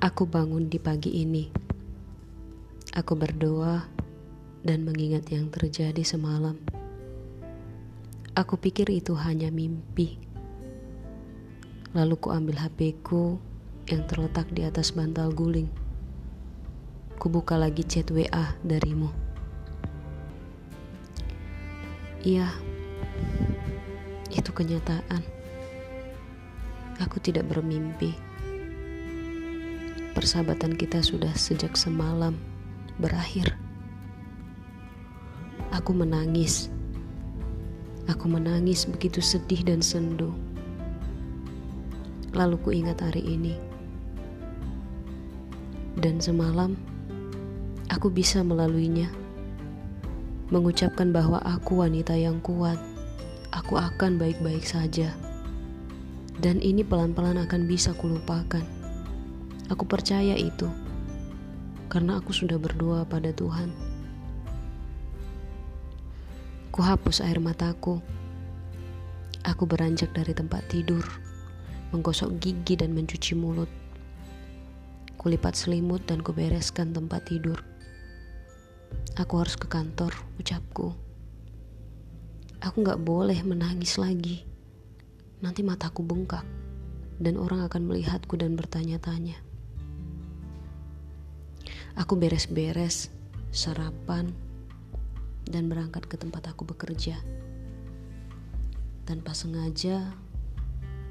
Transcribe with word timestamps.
Aku 0.00 0.24
bangun 0.24 0.72
di 0.72 0.80
pagi 0.80 1.12
ini. 1.12 1.44
Aku 2.96 3.20
berdoa 3.20 3.84
dan 4.64 4.80
mengingat 4.80 5.28
yang 5.28 5.52
terjadi 5.52 6.00
semalam. 6.00 6.56
Aku 8.32 8.56
pikir 8.56 8.88
itu 8.88 9.12
hanya 9.20 9.52
mimpi. 9.52 10.16
Lalu 11.92 12.16
ku 12.16 12.32
ambil 12.32 12.64
HP-ku 12.64 13.44
yang 13.92 14.08
terletak 14.08 14.48
di 14.48 14.64
atas 14.64 14.96
bantal 14.96 15.36
guling. 15.36 15.68
Ku 17.20 17.28
buka 17.28 17.60
lagi 17.60 17.84
chat 17.84 18.08
WA 18.08 18.56
darimu. 18.64 19.12
Iya, 22.24 22.48
itu 24.32 24.48
kenyataan. 24.48 25.20
Aku 27.04 27.20
tidak 27.20 27.52
bermimpi 27.52 28.29
persahabatan 30.20 30.76
kita 30.76 31.00
sudah 31.00 31.32
sejak 31.32 31.80
semalam 31.80 32.36
berakhir. 33.00 33.56
Aku 35.72 35.96
menangis. 35.96 36.68
Aku 38.04 38.28
menangis 38.28 38.84
begitu 38.84 39.24
sedih 39.24 39.64
dan 39.64 39.80
sendu. 39.80 40.36
Lalu 42.36 42.60
ku 42.60 42.68
ingat 42.68 43.00
hari 43.00 43.24
ini. 43.24 43.56
Dan 45.96 46.20
semalam 46.20 46.76
aku 47.88 48.12
bisa 48.12 48.44
melaluinya. 48.44 49.08
Mengucapkan 50.52 51.16
bahwa 51.16 51.40
aku 51.48 51.80
wanita 51.80 52.12
yang 52.12 52.44
kuat. 52.44 52.76
Aku 53.56 53.80
akan 53.80 54.20
baik-baik 54.20 54.68
saja. 54.68 55.16
Dan 56.44 56.60
ini 56.60 56.84
pelan-pelan 56.84 57.40
akan 57.40 57.64
bisa 57.64 57.96
kulupakan. 57.96 58.79
Aku 59.70 59.86
percaya 59.86 60.34
itu 60.34 60.66
karena 61.86 62.18
aku 62.18 62.34
sudah 62.34 62.58
berdoa 62.58 63.06
pada 63.06 63.30
Tuhan. 63.30 63.70
Ku 66.74 66.82
hapus 66.82 67.22
air 67.22 67.38
mataku. 67.38 68.02
Aku 69.46 69.70
beranjak 69.70 70.10
dari 70.10 70.34
tempat 70.34 70.66
tidur, 70.70 71.02
menggosok 71.94 72.38
gigi 72.42 72.78
dan 72.78 72.94
mencuci 72.94 73.38
mulut. 73.38 73.70
Kulipat 75.18 75.54
selimut 75.54 76.02
dan 76.06 76.18
kubereskan 76.22 76.90
tempat 76.90 77.26
tidur. 77.30 77.62
Aku 79.18 79.38
harus 79.38 79.54
ke 79.54 79.70
kantor, 79.70 80.14
ucapku. 80.38 80.94
Aku 82.58 82.76
gak 82.82 83.00
boleh 83.02 83.38
menangis 83.46 83.96
lagi. 83.96 84.46
Nanti 85.40 85.62
mataku 85.62 86.02
bengkak 86.02 86.44
dan 87.20 87.38
orang 87.38 87.64
akan 87.64 87.86
melihatku 87.88 88.36
dan 88.36 88.56
bertanya-tanya. 88.56 89.49
Aku 92.00 92.16
beres-beres, 92.16 93.12
sarapan, 93.52 94.32
dan 95.44 95.68
berangkat 95.68 96.08
ke 96.08 96.16
tempat 96.16 96.48
aku 96.48 96.64
bekerja. 96.64 97.20
Tanpa 99.04 99.36
sengaja, 99.36 100.08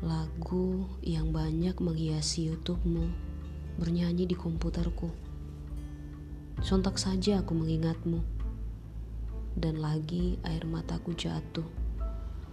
lagu 0.00 0.88
yang 1.04 1.36
banyak 1.36 1.76
menghiasi 1.76 2.48
YouTube-mu 2.48 3.12
bernyanyi 3.76 4.24
di 4.24 4.32
komputerku. 4.32 5.12
Sontak 6.64 6.96
saja 6.96 7.44
aku 7.44 7.52
mengingatmu. 7.52 8.24
Dan 9.60 9.84
lagi 9.84 10.40
air 10.48 10.64
mataku 10.64 11.12
jatuh, 11.12 11.68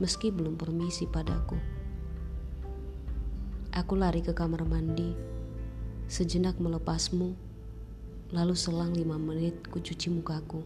meski 0.03 0.35
belum 0.35 0.59
permisi 0.59 1.07
padaku. 1.07 1.55
Aku 3.71 3.95
lari 3.95 4.19
ke 4.19 4.35
kamar 4.35 4.67
mandi, 4.67 5.15
sejenak 6.11 6.59
melepasmu 6.59 7.46
Lalu 8.27 8.59
selang 8.59 8.91
lima 8.91 9.15
menit 9.15 9.71
ku 9.71 9.79
cuci 9.79 10.11
mukaku. 10.11 10.59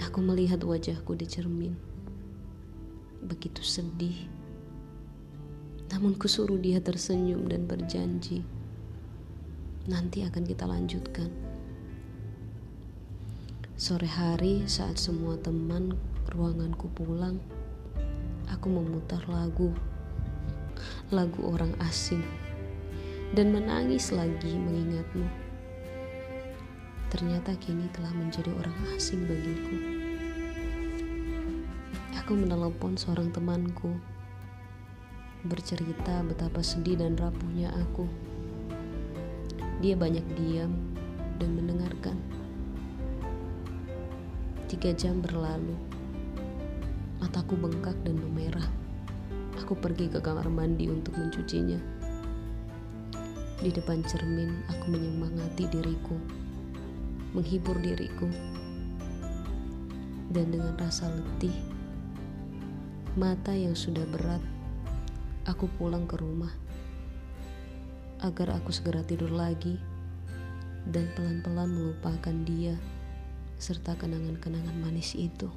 Aku 0.00 0.24
melihat 0.24 0.64
wajahku 0.64 1.12
di 1.12 1.28
cermin. 1.28 1.76
Begitu 3.20 3.60
sedih. 3.60 4.24
Namun 5.92 6.16
ku 6.16 6.24
suruh 6.24 6.56
dia 6.56 6.80
tersenyum 6.80 7.44
dan 7.44 7.68
berjanji. 7.68 8.40
Nanti 9.84 10.24
akan 10.24 10.48
kita 10.48 10.64
lanjutkan. 10.64 11.28
Sore 13.76 14.08
hari 14.08 14.64
saat 14.64 14.96
semua 14.96 15.36
teman 15.36 15.92
ruanganku 16.32 16.88
pulang, 16.96 17.36
aku 18.48 18.72
memutar 18.72 19.20
lagu. 19.28 19.76
Lagu 21.12 21.52
orang 21.52 21.76
asing. 21.84 22.24
Dan 23.36 23.52
menangis 23.52 24.08
lagi 24.08 24.56
mengingatmu 24.56 25.47
ternyata 27.08 27.56
kini 27.56 27.88
telah 27.96 28.12
menjadi 28.12 28.52
orang 28.52 28.76
asing 28.92 29.24
bagiku. 29.24 29.76
Aku 32.20 32.36
menelepon 32.36 33.00
seorang 33.00 33.32
temanku, 33.32 33.96
bercerita 35.48 36.20
betapa 36.28 36.60
sedih 36.60 37.00
dan 37.00 37.16
rapuhnya 37.16 37.72
aku. 37.72 38.04
Dia 39.80 39.96
banyak 39.96 40.26
diam 40.36 40.68
dan 41.40 41.56
mendengarkan. 41.56 42.20
Tiga 44.68 44.92
jam 44.92 45.24
berlalu, 45.24 45.72
mataku 47.24 47.56
bengkak 47.56 47.96
dan 48.04 48.20
memerah. 48.20 48.68
Aku 49.64 49.72
pergi 49.72 50.12
ke 50.12 50.20
kamar 50.20 50.52
mandi 50.52 50.92
untuk 50.92 51.16
mencucinya. 51.16 51.80
Di 53.64 53.72
depan 53.72 54.04
cermin, 54.04 54.52
aku 54.68 54.92
menyemangati 54.92 55.64
diriku 55.72 56.20
menghibur 57.32 57.76
diriku. 57.80 58.28
Dan 60.28 60.52
dengan 60.52 60.76
rasa 60.76 61.08
letih, 61.08 61.54
mata 63.16 63.56
yang 63.56 63.72
sudah 63.72 64.04
berat, 64.08 64.40
aku 65.48 65.64
pulang 65.80 66.04
ke 66.04 66.20
rumah 66.20 66.52
agar 68.20 68.58
aku 68.58 68.74
segera 68.74 69.00
tidur 69.06 69.30
lagi 69.30 69.78
dan 70.90 71.06
pelan-pelan 71.14 71.70
melupakan 71.70 72.36
dia 72.44 72.74
serta 73.58 73.94
kenangan-kenangan 73.98 74.76
manis 74.78 75.16
itu. 75.18 75.50